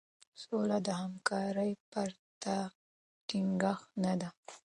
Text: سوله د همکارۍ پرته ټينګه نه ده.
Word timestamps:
سوله 0.43 0.77
د 0.87 0.89
همکارۍ 1.01 1.71
پرته 1.91 2.55
ټينګه 3.27 3.73
نه 4.03 4.13
ده. 4.21 4.29